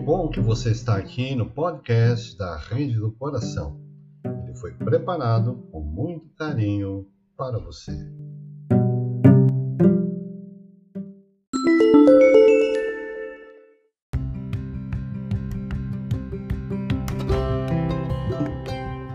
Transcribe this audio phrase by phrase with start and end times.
[0.00, 3.78] bom que você está aqui no podcast da Rede do Coração.
[4.24, 7.06] Ele foi preparado com muito carinho
[7.36, 7.92] para você.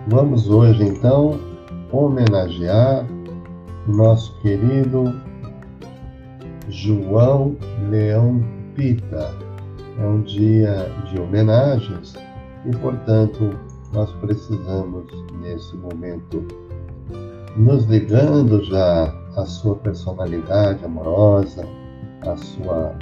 [0.08, 1.40] Vamos hoje então
[1.92, 3.08] homenagear
[3.88, 5.06] nosso querido
[6.70, 7.58] João
[7.90, 8.40] Leão
[8.76, 9.45] Pita
[10.00, 12.14] é um dia de homenagens
[12.66, 13.52] e, portanto,
[13.94, 15.06] nós precisamos,
[15.42, 16.46] nesse momento,
[17.56, 21.66] nos ligando já à sua personalidade amorosa,
[22.22, 22.94] à sua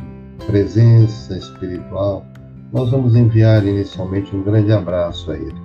[0.46, 2.26] presença espiritual,
[2.72, 5.62] nós vamos enviar inicialmente um grande abraço a ele,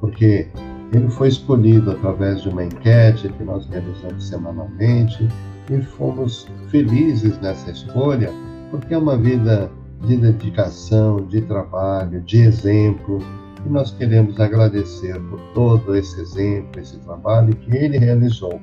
[0.00, 0.48] porque
[0.92, 5.28] ele foi escolhido através de uma enquete que nós realizamos semanalmente
[5.70, 8.30] e fomos felizes nessa escolha,
[8.70, 9.70] porque é uma vida
[10.02, 13.18] de dedicação, de trabalho, de exemplo.
[13.64, 18.60] E nós queremos agradecer por todo esse exemplo, esse trabalho que ele realizou.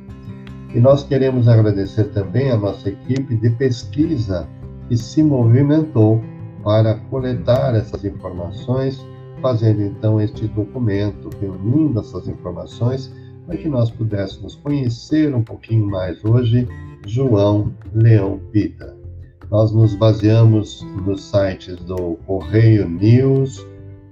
[0.73, 4.47] E nós queremos agradecer também a nossa equipe de pesquisa
[4.87, 6.21] que se movimentou
[6.63, 9.05] para coletar essas informações,
[9.41, 13.13] fazendo então este documento, reunindo essas informações
[13.45, 16.67] para que nós pudéssemos conhecer um pouquinho mais hoje
[17.05, 19.04] João Leão Pita.
[19.51, 23.65] Nós nos baseamos nos sites do Correio News,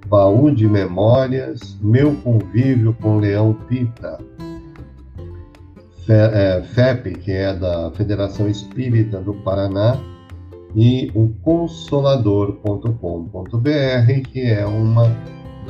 [0.08, 4.20] Baú de Memórias, Meu Convívio com Leão Pita,
[6.06, 9.98] FEP, é, que é da Federação Espírita do Paraná,
[10.76, 15.16] e o Consolador.com.br, que é uma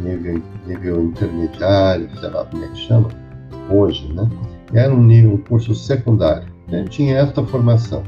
[0.00, 3.08] nível, nível intermediário, sei lá como é que chama,
[3.70, 4.28] hoje, né?
[4.72, 6.46] Era um nível, um curso secundário.
[6.70, 8.02] Ele tinha esta formação.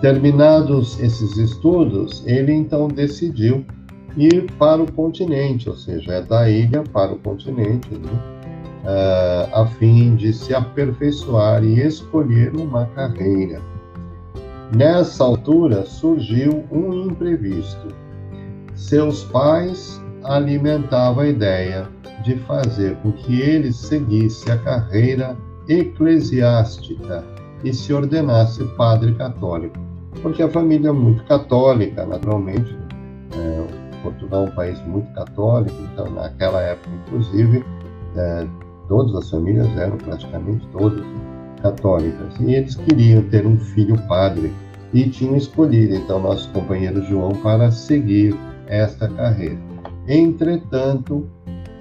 [0.00, 3.64] Terminados esses estudos, ele então decidiu
[4.16, 8.38] ir para o continente, ou seja, é da ilha para o continente, né?
[8.84, 13.60] uh, a fim de se aperfeiçoar e escolher uma carreira.
[14.74, 17.88] Nessa altura surgiu um imprevisto.
[18.74, 21.88] Seus pais alimentava a ideia
[22.24, 25.36] de fazer com que ele seguisse a carreira
[25.68, 27.24] eclesiástica
[27.64, 29.78] e se ordenasse padre católico,
[30.22, 32.76] porque a família é muito católica, naturalmente.
[33.34, 37.64] É, Portugal é um país muito católico, então naquela época, inclusive,
[38.16, 38.46] é,
[38.88, 41.04] todas as famílias eram praticamente todas
[41.62, 44.52] católicas e eles queriam ter um filho padre
[44.94, 48.34] e tinham escolhido então nosso companheiro João para seguir
[48.66, 49.67] esta carreira.
[50.08, 51.28] Entretanto,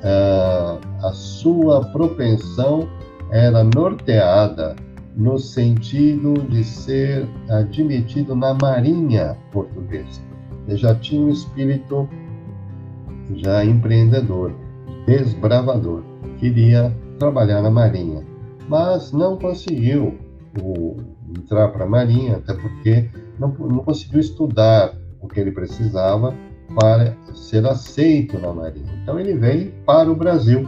[0.03, 2.88] a sua propensão
[3.31, 4.75] era norteada
[5.15, 10.21] no sentido de ser admitido na Marinha Portuguesa.
[10.67, 12.07] Ele já tinha um espírito
[13.35, 14.53] já empreendedor,
[15.05, 16.03] desbravador,
[16.37, 18.23] queria trabalhar na Marinha,
[18.69, 20.17] mas não conseguiu
[20.61, 20.97] o,
[21.37, 26.33] entrar para a Marinha, até porque não, não conseguiu estudar o que ele precisava
[26.75, 28.91] para ser aceito na Marinha.
[29.01, 30.67] Então ele vem para o Brasil.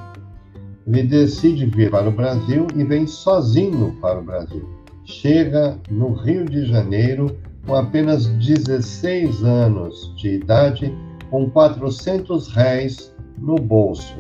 [0.88, 4.68] Ele decide vir para o Brasil e vem sozinho para o Brasil.
[5.06, 10.96] Chega no Rio de Janeiro com apenas 16 anos de idade,
[11.30, 14.16] com 400 réis no bolso.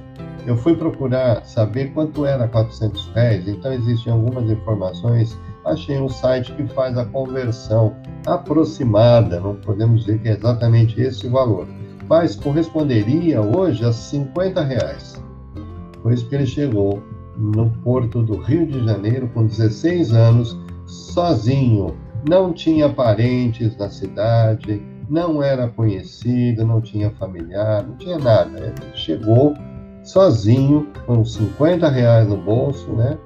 [0.46, 5.38] Eu fui procurar saber quanto era 400 réis, então existem algumas informações.
[5.66, 7.96] Achei um site que faz a conversão
[8.26, 11.68] aproximada, não podemos dizer que é exatamente esse o valor,
[12.08, 15.22] mas corresponderia hoje a 50 reais.
[16.02, 17.04] Foi isso que ele chegou
[17.38, 21.96] no porto do Rio de Janeiro com 16 anos, sozinho,
[22.28, 28.60] não tinha parentes na cidade, não era conhecido, não tinha familiar, não tinha nada.
[28.60, 29.54] Ele chegou
[30.04, 33.18] sozinho, com 50 reais no bolso, né,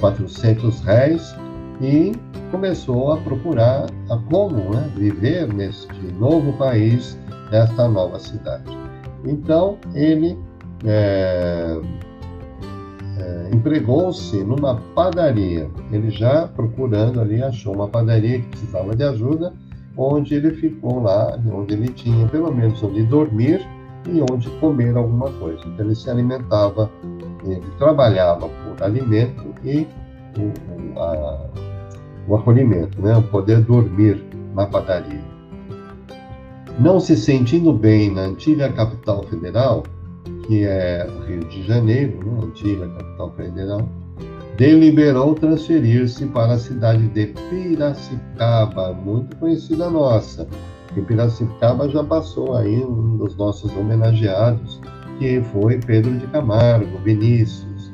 [0.00, 1.36] 400 é, reais,
[1.80, 2.12] e
[2.50, 7.18] começou a procurar a como né, viver neste novo país,
[7.50, 8.76] nesta nova cidade.
[9.24, 10.38] Então, ele
[10.84, 11.78] é,
[13.18, 15.68] é, empregou-se numa padaria.
[15.90, 19.52] Ele já procurando ali achou uma padaria que precisava de ajuda,
[19.96, 23.66] onde ele ficou lá, onde ele tinha pelo menos onde dormir
[24.08, 25.60] e onde comer alguma coisa.
[25.66, 26.90] Então ele se alimentava,
[27.52, 29.86] ele trabalhava por alimento e
[30.38, 31.50] o, a,
[32.28, 33.22] o acolhimento, né?
[33.30, 34.22] poder dormir
[34.54, 35.20] na padaria.
[36.78, 39.84] Não se sentindo bem na antiga capital federal,
[40.46, 42.44] que é o Rio de Janeiro, né?
[42.44, 43.88] antiga capital federal,
[44.56, 50.46] deliberou transferir-se para a cidade de Piracicaba, muito conhecida nossa.
[50.96, 54.80] Em Piracicaba já passou aí um dos nossos homenageados,
[55.18, 57.92] que foi Pedro de Camargo, Vinícius.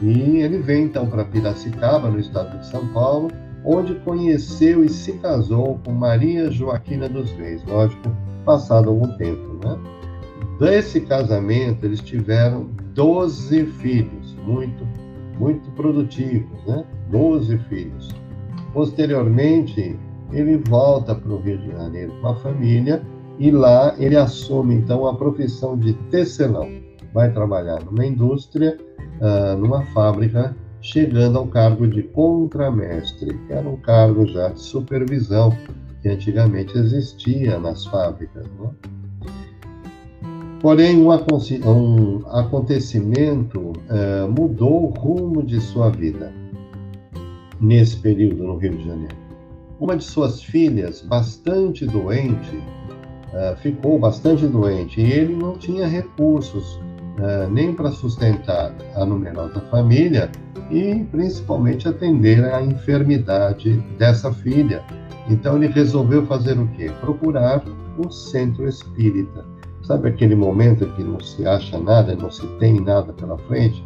[0.00, 3.30] E ele vem então para Piracicaba, no estado de São Paulo,
[3.64, 8.10] onde conheceu e se casou com Maria Joaquina dos Reis, lógico,
[8.44, 9.78] passado algum tempo, né?
[10.58, 14.86] Desse casamento, eles tiveram 12 filhos, muito,
[15.38, 16.84] muito produtivos, né?
[17.10, 18.10] 12 filhos.
[18.72, 19.98] Posteriormente,
[20.32, 23.02] ele volta para o Rio de Janeiro com a família
[23.38, 26.68] e lá ele assume então a profissão de tecelão.
[27.12, 28.78] Vai trabalhar numa indústria,
[29.20, 35.56] uh, numa fábrica chegando ao cargo de contramestre, que era um cargo já de supervisão
[36.02, 38.44] que antigamente existia nas fábricas.
[38.58, 38.70] Né?
[40.60, 46.32] Porém, um, um acontecimento eh, mudou o rumo de sua vida
[47.60, 49.16] nesse período no Rio de Janeiro.
[49.80, 52.62] Uma de suas filhas, bastante doente,
[53.34, 56.78] eh, ficou bastante doente e ele não tinha recursos
[57.18, 60.30] eh, nem para sustentar a numerosa família
[60.70, 64.82] e principalmente atender à enfermidade dessa filha.
[65.28, 66.90] Então ele resolveu fazer o quê?
[67.00, 67.62] Procurar
[67.98, 69.44] um centro espírita.
[69.82, 73.82] Sabe aquele momento que não se acha nada, não se tem nada pela frente?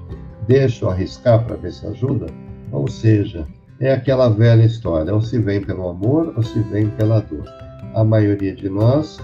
[0.46, 2.26] Deixa eu arriscar para ver se ajuda?
[2.70, 3.46] Ou seja,
[3.80, 7.44] é aquela velha história: ou se vem pelo amor ou se vem pela dor.
[7.94, 9.20] A maioria de nós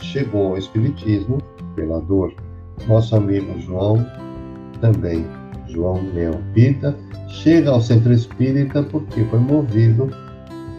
[0.00, 1.38] chegou ao Espiritismo
[1.74, 2.32] pela dor.
[2.88, 4.04] Nosso amigo João
[4.80, 5.26] também
[5.72, 6.96] João Leão Pita,
[7.28, 10.10] chega ao centro espírita porque foi movido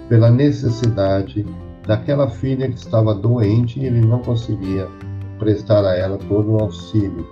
[0.10, 1.46] pela necessidade
[1.88, 4.88] daquela filha que estava doente e ele não conseguia
[5.40, 7.26] prestar a ela todo o auxílio.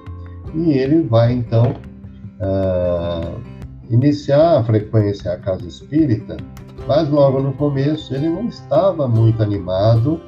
[0.56, 1.76] E ele vai então
[2.40, 3.40] uh,
[3.90, 6.38] iniciar a frequência à casa espírita,
[6.88, 10.20] mas logo no começo ele não estava muito animado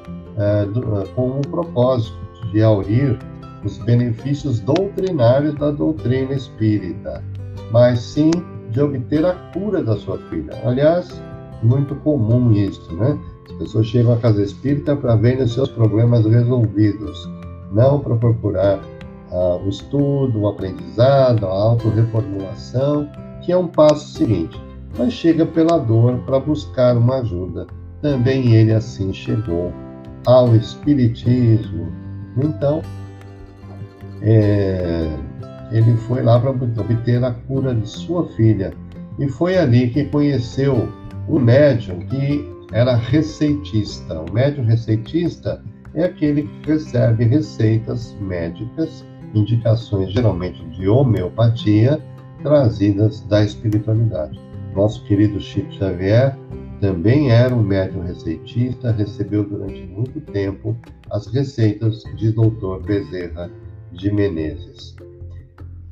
[0.72, 2.16] do, uh, com o propósito
[2.52, 3.18] de aurir
[3.64, 7.22] os benefícios doutrinários da doutrina espírita,
[7.70, 8.30] mas sim
[8.70, 10.52] de obter a cura da sua filha.
[10.64, 11.20] Aliás,
[11.62, 13.18] muito comum isso, né?
[13.46, 17.30] As pessoas chegam à casa espírita para verem os seus problemas resolvidos,
[17.70, 18.78] não para procurar
[19.30, 23.08] uh, o estudo, o aprendizado, a autorreformulação,
[23.42, 24.60] que é um passo seguinte.
[24.98, 27.66] Mas chega pela dor para buscar uma ajuda.
[28.00, 29.72] Também ele assim chegou
[30.26, 31.92] ao Espiritismo.
[32.36, 32.82] Então,
[34.20, 35.08] é,
[35.70, 38.72] ele foi lá para obter a cura de sua filha.
[39.18, 40.88] E foi ali que conheceu
[41.28, 44.20] o médium que era receitista.
[44.20, 45.62] O médium receitista
[45.94, 49.04] é aquele que recebe receitas médicas,
[49.34, 52.00] indicações geralmente de homeopatia,
[52.42, 54.40] trazidas da espiritualidade.
[54.74, 56.36] Nosso querido Chico Xavier
[56.82, 60.76] também era um médium receitista, recebeu durante muito tempo
[61.12, 62.82] as receitas de Dr.
[62.84, 63.48] Bezerra
[63.92, 64.96] de Menezes.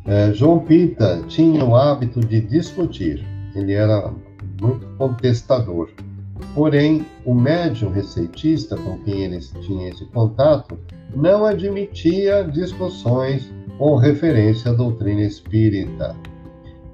[0.04, 4.12] É, João Pita tinha o hábito de discutir, ele era
[4.60, 5.90] muito contestador.
[6.56, 10.76] Porém, o médium receitista com quem ele tinha esse contato
[11.14, 16.16] não admitia discussões ou referência à doutrina espírita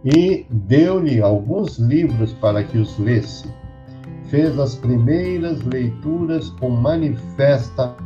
[0.05, 3.56] e deu-lhe alguns livros para que os lesse.
[4.29, 7.97] Fez as primeiras leituras com manifesta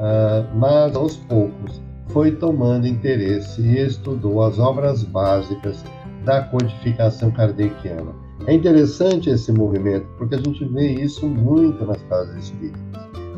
[0.00, 5.84] uh, mas aos poucos foi tomando interesse e estudou as obras básicas
[6.24, 8.12] da codificação kardeciana.
[8.46, 12.80] É interessante esse movimento, porque a gente vê isso muito nas casas espíritas.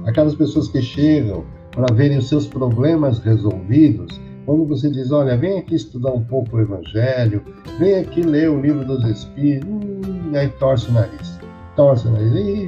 [0.06, 5.58] Aquelas pessoas que chegam para verem os seus problemas resolvidos, quando você diz, olha, vem
[5.58, 7.42] aqui estudar um pouco o Evangelho,
[7.78, 11.38] vem aqui ler o livro dos Espíritos, hum, aí torce o nariz,
[11.76, 12.66] torce o nariz,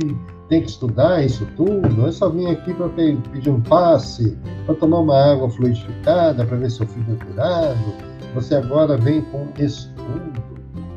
[0.49, 5.00] tem que estudar isso tudo, eu só vim aqui para pedir um passe, para tomar
[5.00, 7.95] uma água fluidificada, para ver se eu fico curado.
[8.35, 10.43] Você agora vem com estudo.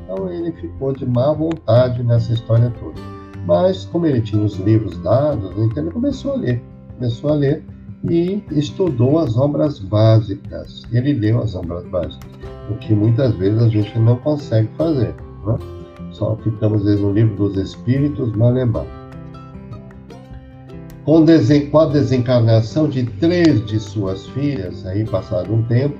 [0.03, 2.99] Então ele ficou de má vontade nessa história toda.
[3.45, 6.61] Mas, como ele tinha os livros dados, então ele começou a ler.
[6.97, 7.63] Começou a ler
[8.09, 10.83] e estudou as obras básicas.
[10.91, 12.29] Ele leu as obras básicas.
[12.69, 15.15] o que muitas vezes a gente não consegue fazer.
[15.45, 15.57] Né?
[16.11, 18.85] Só ficamos no livro dos Espíritos Malemar.
[21.03, 21.25] Com,
[21.71, 25.97] com a desencarnação de três de suas filhas, aí passado um tempo,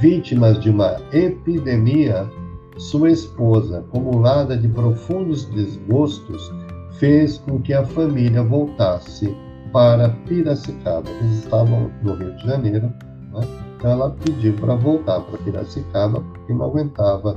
[0.00, 2.28] vítimas de uma epidemia,
[2.76, 6.52] sua esposa, acumulada de profundos desgostos,
[6.98, 9.32] fez com que a família voltasse
[9.72, 11.08] para Piracicaba.
[11.08, 12.92] Eles estavam no Rio de Janeiro,
[13.32, 13.40] né?
[13.76, 17.34] então ela pediu para voltar para Piracicaba porque não aguentava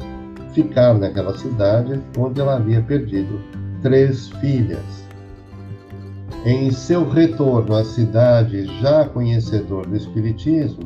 [0.54, 3.40] ficar naquela cidade onde ela havia perdido
[3.82, 5.06] três filhas.
[6.46, 10.84] Em seu retorno à cidade, já conhecedor do Espiritismo,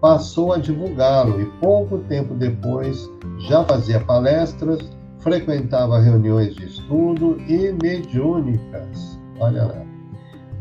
[0.00, 4.78] passou a divulgá-lo e pouco tempo depois já fazia palestras,
[5.20, 9.18] frequentava reuniões de estudo e mediúnicas.
[9.40, 9.97] Olha lá.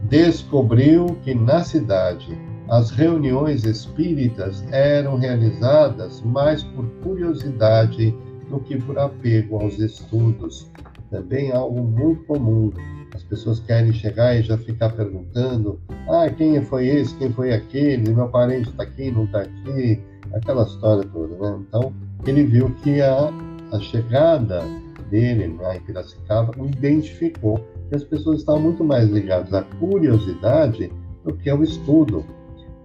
[0.04, 2.38] Descobriu que na cidade
[2.70, 8.14] as reuniões espíritas eram realizadas mais por curiosidade
[8.50, 10.70] do que por apego aos estudos.
[11.10, 12.72] Também algo muito comum.
[13.14, 18.14] As pessoas querem chegar e já ficar perguntando: ah, quem foi esse, quem foi aquele,
[18.14, 20.02] meu parente está aqui, não está aqui,
[20.34, 21.60] aquela história toda, né?
[21.68, 21.94] Então,
[22.26, 23.32] ele viu que a,
[23.72, 24.62] a chegada
[25.10, 30.92] dele né, em Piracicaba identificou que as pessoas estavam muito mais ligadas à curiosidade
[31.24, 32.26] do que ao estudo.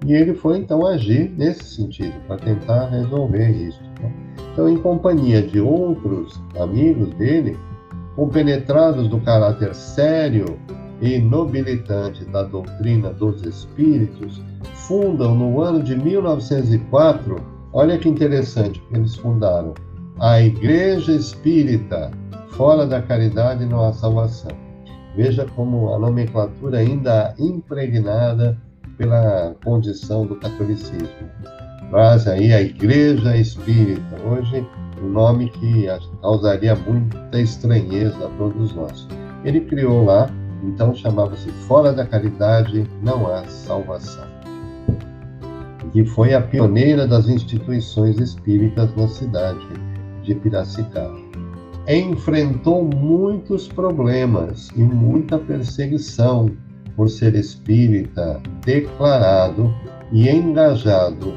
[0.06, 3.80] E ele foi então agir nesse sentido, para tentar resolver isso.
[4.00, 4.12] Né?
[4.52, 7.56] Então, em companhia de outros amigos dele,
[8.16, 10.58] compenetrados do caráter sério
[11.00, 14.42] e nobilitante da doutrina dos espíritos,
[14.74, 17.36] fundam no ano de 1904,
[17.72, 19.74] olha que interessante, eles fundaram
[20.18, 22.10] a Igreja Espírita,
[22.50, 24.61] fora da caridade não há salvação.
[25.14, 28.56] Veja como a nomenclatura ainda impregnada
[28.96, 31.08] pela condição do catolicismo.
[31.90, 34.66] Traz aí a Igreja Espírita, hoje
[35.02, 35.86] um nome que
[36.20, 39.06] causaria muita estranheza a todos nós.
[39.44, 40.30] Ele criou lá,
[40.62, 44.26] então chamava-se Fora da Caridade Não Há Salvação,
[45.92, 49.66] que foi a pioneira das instituições espíritas na cidade
[50.22, 51.21] de Piracicaba.
[51.88, 56.48] Enfrentou muitos problemas e muita perseguição
[56.94, 59.74] por ser espírita declarado
[60.12, 61.36] e engajado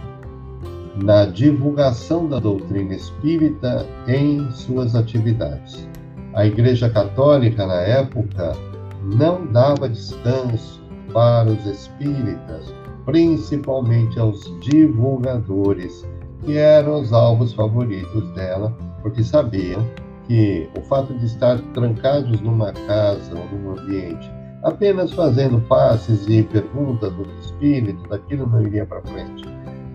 [1.02, 5.90] na divulgação da doutrina espírita em suas atividades.
[6.36, 8.56] A Igreja Católica, na época,
[9.04, 12.74] não dava descanso para os espíritas,
[13.06, 16.06] principalmente aos divulgadores,
[16.44, 19.86] que eram os alvos favoritos dela, porque sabiam
[20.27, 24.29] que o fato de estar trancados numa casa ou num ambiente
[24.65, 29.46] apenas fazendo passes e perguntas do espírito, daquilo não iria para frente.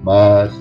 [0.03, 0.53] Mas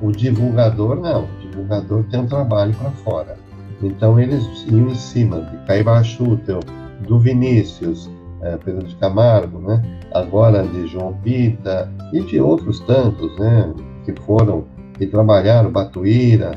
[0.00, 3.36] o divulgador não, o divulgador tem um trabalho para fora.
[3.82, 6.60] Então eles iam em cima de Caiba Schutel,
[7.06, 8.08] do Vinícius,
[8.42, 9.82] é, Pedro de Camargo, né?
[10.14, 13.74] agora de João Pita e de outros tantos né?
[14.04, 14.64] que foram
[15.00, 16.52] e trabalharam, Batuíra,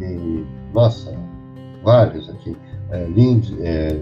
[0.00, 0.44] e,
[0.74, 1.16] nossa,
[1.82, 2.56] vários aqui,
[2.90, 3.08] é,
[3.60, 4.00] é,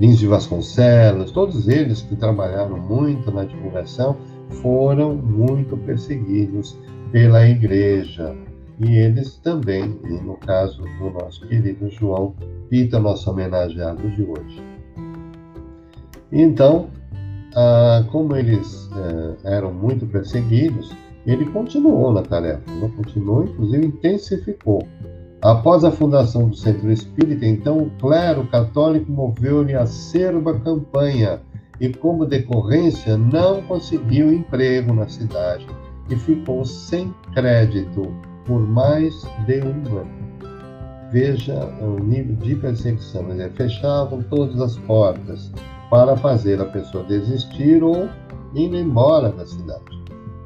[0.00, 4.16] Lins de Vasconcelos, todos eles que trabalharam muito na divulgação
[4.62, 6.78] foram muito perseguidos
[7.10, 8.34] pela igreja.
[8.80, 12.32] E eles também, no caso do nosso querido João
[12.70, 14.62] Pita, nosso homenageado de hoje.
[16.30, 16.88] Então,
[17.56, 20.94] ah, como eles eh, eram muito perseguidos,
[21.26, 22.62] ele continuou na tarefa,
[22.96, 24.86] continuou, inclusive intensificou
[25.40, 31.40] Após a fundação do Centro Espírita, então o clero católico moveu-lhe acerba campanha
[31.80, 35.64] e, como decorrência, não conseguiu emprego na cidade
[36.10, 38.12] e ficou sem crédito
[38.44, 40.18] por mais de um ano.
[41.12, 45.52] Veja o nível de perseguição, dizer, fechavam todas as portas
[45.88, 48.08] para fazer a pessoa desistir ou
[48.54, 49.84] ir embora da cidade.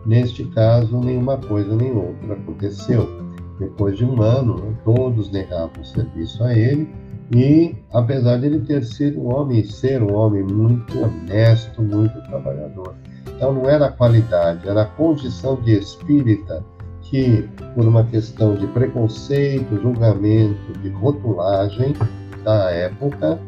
[0.05, 3.22] Neste caso, nenhuma coisa nem outra aconteceu.
[3.63, 6.93] Depois de um ano, né, todos negavam serviço a ele,
[7.33, 12.97] e apesar de ele ter sido um homem, ser um homem muito honesto, muito trabalhador.
[13.29, 16.65] Então não era a qualidade, era a condição de espírita
[17.03, 21.95] que, por uma questão de preconceito, julgamento, de rotulagem
[22.43, 23.39] da época,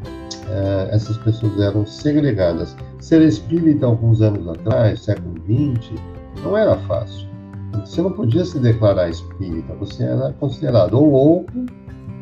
[0.49, 2.77] eh, essas pessoas eram segregadas.
[3.01, 6.01] Ser espírita alguns anos atrás, século XX,
[6.45, 7.34] não era fácil.
[7.85, 11.53] Você não podia se declarar espírita, você era considerado ou louco,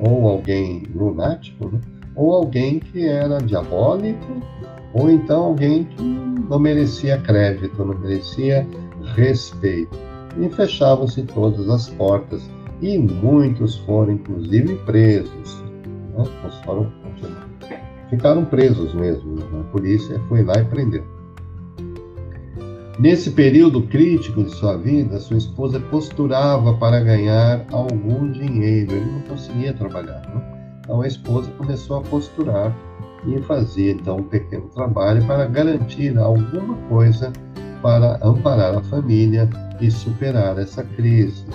[0.01, 1.81] ou alguém lunático, né?
[2.17, 4.43] ou alguém que era diabólico,
[4.93, 8.67] ou então alguém que não merecia crédito, não merecia
[9.15, 9.97] respeito.
[10.39, 12.43] E fechavam-se todas as portas.
[12.81, 15.63] e muitos foram, inclusive, presos.
[16.17, 16.25] Né?
[16.65, 16.93] Foram,
[18.11, 19.37] ficaram presos mesmo.
[19.37, 19.45] Né?
[19.61, 21.05] A polícia foi lá e prendeu.
[22.99, 28.93] Nesse período crítico de sua vida, sua esposa costurava para ganhar algum dinheiro.
[28.93, 30.21] Ele não conseguia trabalhar.
[30.29, 30.81] Né?
[30.81, 32.77] Então a esposa começou a costurar
[33.27, 37.33] e fazia então um pequeno trabalho para garantir alguma coisa
[37.81, 39.49] para amparar a família
[39.81, 41.47] e superar essa crise.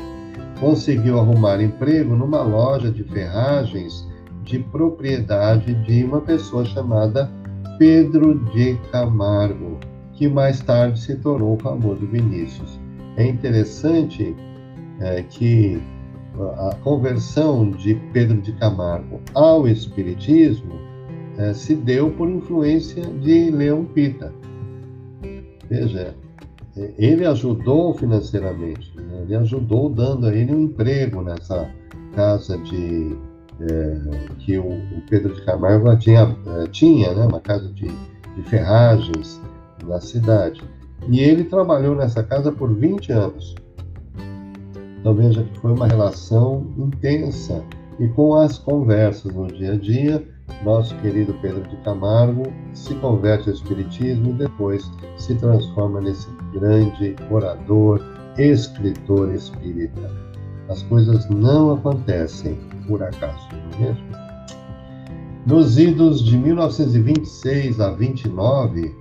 [0.60, 4.08] Conseguiu arrumar emprego numa loja de ferragens
[4.44, 7.30] de propriedade de uma pessoa chamada
[7.78, 9.78] Pedro de Camargo,
[10.18, 12.80] que mais tarde se tornou o famoso Vinícius.
[13.16, 14.36] É interessante
[15.00, 15.80] é, que
[16.58, 20.74] a conversão de Pedro de Camargo ao Espiritismo
[21.38, 24.34] é, se deu por influência de Leão Pita.
[25.70, 26.16] Veja,
[26.76, 29.22] é, ele ajudou financeiramente, né?
[29.24, 31.70] ele ajudou dando a ele um emprego nessa
[32.16, 33.16] casa de
[33.60, 34.00] é,
[34.40, 37.26] que o, o, Pedro de Camargo tinha, é, tinha né?
[37.26, 39.40] uma casa de, de ferragens
[39.86, 40.64] na cidade.
[41.08, 43.56] E ele trabalhou nessa casa por 20 anos.
[45.00, 47.64] Então veja que foi uma relação intensa.
[48.00, 50.24] E com as conversas no dia a dia,
[50.64, 52.44] nosso querido Pedro de Camargo
[52.74, 58.02] se converte ao Espiritismo e depois se transforma nesse grande orador,
[58.38, 60.12] escritor espírita.
[60.70, 62.58] As coisas não acontecem
[62.88, 64.28] por acaso, não é mesmo?
[65.46, 68.94] Nos idos de 1926 a 29,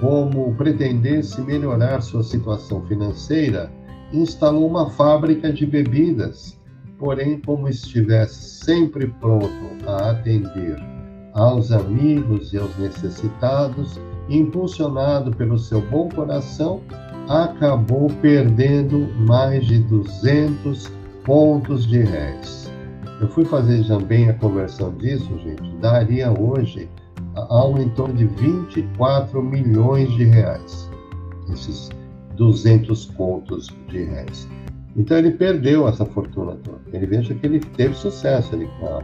[0.00, 3.70] como pretendesse melhorar sua situação financeira,
[4.12, 6.58] instalou uma fábrica de bebidas,
[6.98, 9.48] porém, como estivesse sempre pronto
[9.86, 10.76] a atender
[11.34, 16.80] aos amigos e aos necessitados, impulsionado pelo seu bom coração,
[17.28, 20.90] acabou perdendo mais de 200
[21.24, 22.70] pontos de réis.
[23.20, 26.88] Eu fui fazer também a conversão disso, gente, daria hoje
[27.48, 30.90] algo em torno de 24 milhões de reais,
[31.52, 31.90] esses
[32.36, 34.48] 200 contos de réis.
[34.96, 36.80] Então ele perdeu essa fortuna toda.
[36.92, 39.02] Ele veja que ele teve sucesso, ele com a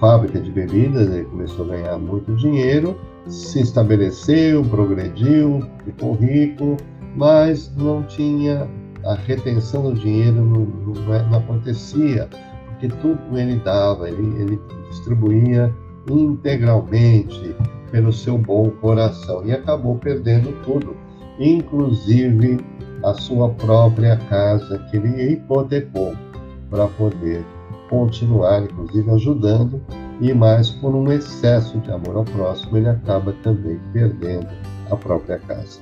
[0.00, 6.76] fábrica de bebidas, ele começou a ganhar muito dinheiro, se estabeleceu, progrediu, ficou rico,
[7.14, 8.68] mas não tinha
[9.04, 12.28] a retenção do dinheiro não, não, é, não acontecia,
[12.66, 15.72] porque tudo ele dava, ele, ele distribuía
[16.10, 17.54] integralmente
[17.90, 20.96] pelo seu bom coração e acabou perdendo tudo,
[21.38, 22.58] inclusive
[23.04, 26.14] a sua própria casa que ele hipotecou
[26.70, 27.44] para poder
[27.88, 29.80] continuar, inclusive ajudando,
[30.20, 34.48] e mais por um excesso de amor ao próximo, ele acaba também perdendo
[34.90, 35.80] a própria casa.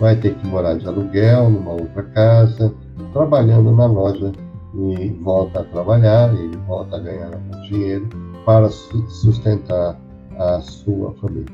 [0.00, 2.74] Vai ter que morar de aluguel numa outra casa,
[3.12, 4.32] trabalhando na loja
[4.74, 8.08] e volta a trabalhar, ele volta a ganhar algum dinheiro
[8.44, 9.98] para sustentar
[10.38, 11.52] a sua família.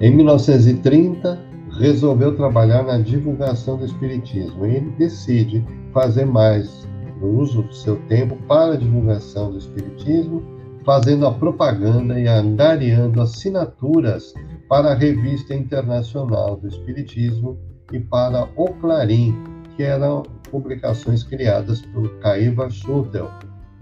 [0.00, 1.38] Em 1930,
[1.78, 6.86] resolveu trabalhar na divulgação do Espiritismo e ele decide fazer mais
[7.22, 10.42] uso do seu tempo para a divulgação do Espiritismo,
[10.84, 14.34] fazendo a propaganda e angariando assinaturas
[14.68, 17.58] para a Revista Internacional do Espiritismo
[17.92, 19.34] e para o Clarim,
[19.76, 23.30] que eram publicações criadas por Caíba Schutel,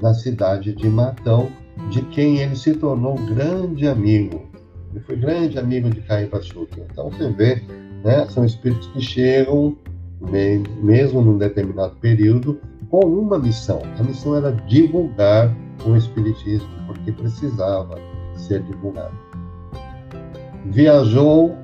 [0.00, 1.48] na cidade de Matão,
[1.91, 4.43] de quem ele se tornou grande amigo.
[4.91, 6.87] Ele foi grande amigo de Caim Pachuca.
[6.91, 7.63] Então você vê,
[8.05, 9.77] né, são espíritos que chegam,
[10.83, 12.61] mesmo num determinado período,
[12.91, 13.83] com uma missão.
[13.99, 17.99] A missão era divulgar o Espiritismo, porque precisava
[18.37, 19.15] ser divulgado.
[20.67, 21.57] Viajou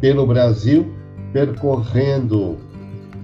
[0.00, 0.92] pelo Brasil,
[1.32, 2.58] percorrendo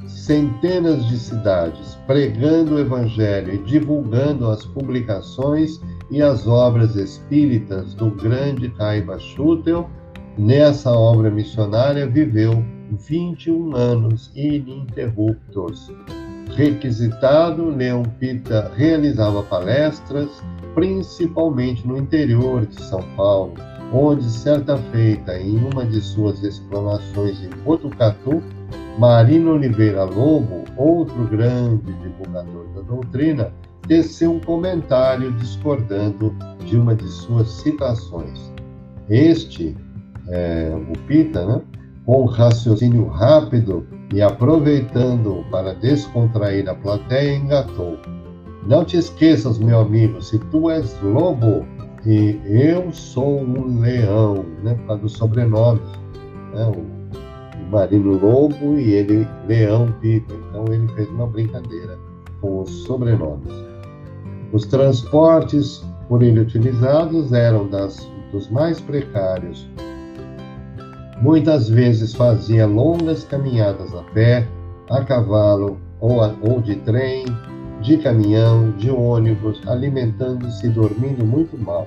[0.08, 8.10] centenas de cidades, pregando o Evangelho e divulgando as publicações e as obras espíritas do
[8.10, 9.88] grande Caiba Schutel,
[10.36, 15.92] nessa obra missionária viveu 21 anos ininterruptos.
[16.56, 20.42] Requisitado, Leão Pita realizava palestras,
[20.74, 23.54] principalmente no interior de São Paulo,
[23.92, 28.42] onde, certa feita, em uma de suas explanações em Botucatu,
[28.98, 33.52] Marino Oliveira Lobo, outro grande divulgador da doutrina,
[33.86, 36.34] teceu um comentário discordando
[36.66, 38.52] de uma de suas citações.
[39.08, 39.76] Este,
[40.26, 41.62] é, o Pita, né,
[42.04, 47.96] com raciocínio rápido e aproveitando para descontrair a plateia, engatou.
[48.66, 51.64] Não te esqueças, meu amigo, se tu és lobo
[52.04, 55.82] e eu sou um leão, né, causa dos sobrenomes,
[56.52, 56.97] né, o
[57.70, 60.34] Marino Lobo e ele Leão Pita.
[60.34, 61.98] Então ele fez uma brincadeira
[62.40, 63.52] com os sobrenomes.
[64.52, 69.68] Os transportes por ele utilizados eram das, dos mais precários.
[71.20, 74.46] Muitas vezes fazia longas caminhadas a pé,
[74.88, 77.24] a cavalo ou, a, ou de trem,
[77.82, 81.86] de caminhão, de ônibus, alimentando-se e dormindo muito mal.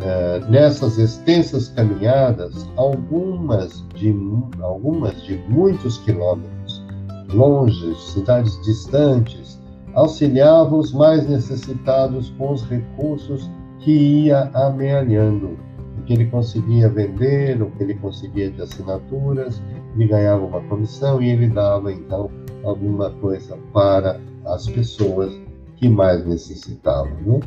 [0.00, 4.14] É, nessas extensas caminhadas, algumas de,
[4.60, 6.84] algumas de muitos quilômetros,
[7.32, 9.60] longe, cidades distantes,
[9.94, 13.90] auxiliavam os mais necessitados com os recursos que
[14.26, 15.58] ia amealhando.
[15.98, 19.60] O que ele conseguia vender, o que ele conseguia de assinaturas,
[19.94, 22.30] ele ganhava uma comissão e ele dava então
[22.62, 25.36] alguma coisa para as pessoas
[25.76, 27.12] que mais necessitavam.
[27.26, 27.40] Né?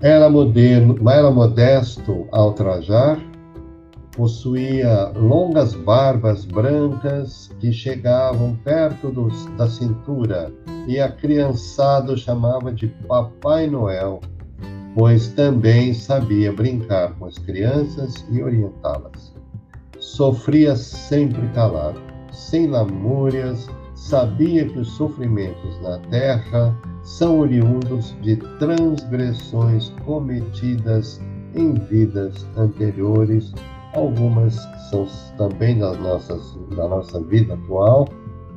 [0.00, 3.18] Era, moderno, era modesto ao trajar,
[4.16, 10.52] possuía longas barbas brancas que chegavam perto dos, da cintura
[10.86, 14.20] e a criançada o chamava de Papai Noel,
[14.94, 19.34] pois também sabia brincar com as crianças e orientá-las.
[19.98, 26.72] Sofria sempre calado, sem lamúrias, sabia que os sofrimentos na terra
[27.08, 31.18] são oriundos de transgressões cometidas
[31.54, 33.50] em vidas anteriores,
[33.94, 34.54] algumas
[34.90, 35.06] são
[35.38, 38.06] também das nossas, da nossa vida atual,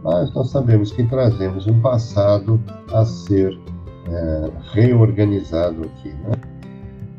[0.04, 2.62] mas nós sabemos que trazemos um passado
[2.94, 3.58] a ser
[4.10, 6.10] é, reorganizado aqui.
[6.10, 6.32] Né?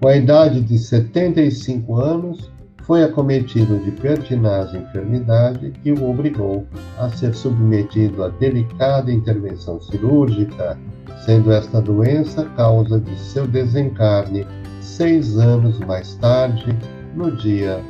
[0.02, 2.51] Com a idade de 75 anos,
[2.82, 6.66] foi acometido de pertinaz enfermidade que o obrigou
[6.98, 10.76] a ser submetido a delicada intervenção cirúrgica,
[11.24, 14.46] sendo esta doença causa de seu desencarne
[14.80, 16.76] seis anos mais tarde,
[17.14, 17.80] no dia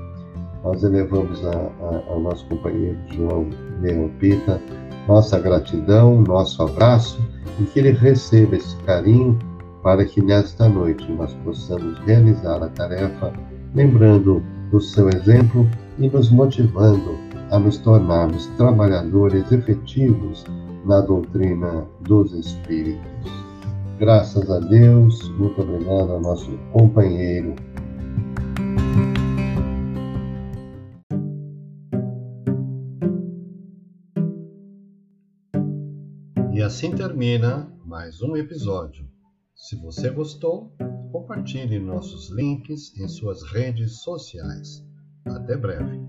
[0.62, 3.48] Nós elevamos a, a, ao nosso companheiro João
[3.80, 4.60] Leão Pita
[5.08, 7.20] nossa gratidão, nosso abraço
[7.60, 9.38] e que ele receba esse carinho
[9.82, 13.32] para que nesta noite nós possamos realizar a tarefa,
[13.74, 17.18] lembrando do seu exemplo e nos motivando
[17.50, 20.44] a nos tornarmos trabalhadores efetivos
[20.86, 23.30] na doutrina dos Espíritos.
[23.98, 27.54] Graças a Deus, muito obrigado ao nosso companheiro.
[36.74, 39.08] Assim termina mais um episódio.
[39.54, 40.74] Se você gostou,
[41.12, 44.84] compartilhe nossos links em suas redes sociais.
[45.24, 46.00] Até breve.